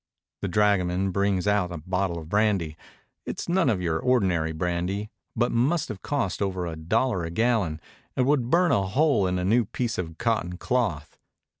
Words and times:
The 0.41 0.47
dragoman 0.47 1.11
brings 1.11 1.45
out 1.45 1.71
a 1.71 1.77
bottle 1.77 2.17
of 2.17 2.27
brandy. 2.27 2.75
It 3.27 3.39
is 3.39 3.47
none 3.47 3.69
of 3.69 3.83
your 3.83 3.99
ordinary 3.99 4.51
brandy, 4.51 5.11
but 5.35 5.51
must 5.51 5.89
have 5.89 6.01
cost 6.01 6.41
over 6.41 6.65
a 6.65 6.75
dollar 6.75 7.23
a 7.23 7.29
gallon, 7.29 7.79
and 8.17 8.25
would 8.25 8.49
burn 8.49 8.71
a 8.71 8.81
hole 8.81 9.27
in 9.27 9.37
a 9.37 9.45
new 9.45 9.63
piece 9.63 9.99
of 9.99 10.17
cotton 10.17 10.57
cloth. 10.57 11.19